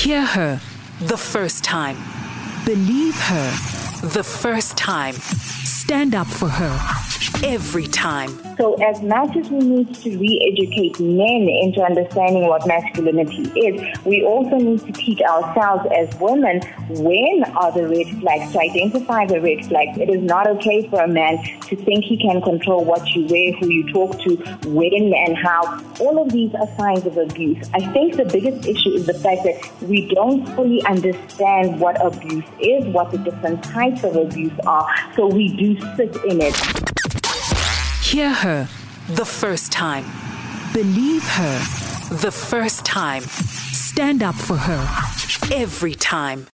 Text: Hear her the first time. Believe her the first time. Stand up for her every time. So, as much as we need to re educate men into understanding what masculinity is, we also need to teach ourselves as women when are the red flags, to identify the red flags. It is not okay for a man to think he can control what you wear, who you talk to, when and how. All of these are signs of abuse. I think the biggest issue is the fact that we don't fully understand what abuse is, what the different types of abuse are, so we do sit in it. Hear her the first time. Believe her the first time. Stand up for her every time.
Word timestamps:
Hear 0.00 0.24
her 0.24 0.58
the 1.02 1.18
first 1.18 1.62
time. 1.62 1.98
Believe 2.64 3.20
her 3.20 3.50
the 4.02 4.24
first 4.24 4.78
time. 4.78 5.12
Stand 5.12 6.14
up 6.14 6.26
for 6.26 6.48
her 6.48 6.78
every 7.44 7.86
time. 7.86 8.49
So, 8.60 8.74
as 8.74 9.00
much 9.00 9.34
as 9.38 9.48
we 9.48 9.60
need 9.60 9.94
to 10.02 10.18
re 10.18 10.52
educate 10.52 11.00
men 11.00 11.48
into 11.48 11.82
understanding 11.82 12.46
what 12.46 12.66
masculinity 12.66 13.48
is, 13.58 14.04
we 14.04 14.22
also 14.22 14.56
need 14.56 14.80
to 14.80 14.92
teach 14.92 15.22
ourselves 15.22 15.88
as 15.96 16.14
women 16.20 16.60
when 16.90 17.42
are 17.56 17.72
the 17.72 17.88
red 17.88 18.20
flags, 18.20 18.52
to 18.52 18.60
identify 18.60 19.24
the 19.24 19.40
red 19.40 19.64
flags. 19.64 19.96
It 19.96 20.10
is 20.10 20.22
not 20.22 20.46
okay 20.46 20.86
for 20.90 21.00
a 21.00 21.08
man 21.08 21.42
to 21.68 21.74
think 21.74 22.04
he 22.04 22.18
can 22.18 22.42
control 22.42 22.84
what 22.84 23.08
you 23.14 23.24
wear, 23.28 23.52
who 23.52 23.70
you 23.70 23.90
talk 23.94 24.20
to, 24.24 24.36
when 24.68 25.10
and 25.14 25.38
how. 25.38 25.82
All 25.98 26.20
of 26.20 26.30
these 26.30 26.54
are 26.54 26.68
signs 26.76 27.06
of 27.06 27.16
abuse. 27.16 27.66
I 27.72 27.90
think 27.92 28.16
the 28.16 28.26
biggest 28.26 28.68
issue 28.68 28.90
is 28.90 29.06
the 29.06 29.14
fact 29.14 29.42
that 29.44 29.88
we 29.88 30.06
don't 30.14 30.46
fully 30.54 30.84
understand 30.84 31.80
what 31.80 31.96
abuse 32.04 32.44
is, 32.60 32.84
what 32.92 33.10
the 33.10 33.16
different 33.16 33.64
types 33.64 34.04
of 34.04 34.16
abuse 34.16 34.52
are, 34.66 34.86
so 35.16 35.28
we 35.28 35.56
do 35.56 35.80
sit 35.96 36.14
in 36.26 36.42
it. 36.42 36.99
Hear 38.10 38.32
her 38.32 38.68
the 39.08 39.24
first 39.24 39.70
time. 39.70 40.04
Believe 40.74 41.22
her 41.22 41.58
the 42.10 42.32
first 42.32 42.84
time. 42.84 43.22
Stand 43.22 44.24
up 44.24 44.34
for 44.34 44.56
her 44.56 45.54
every 45.54 45.94
time. 45.94 46.48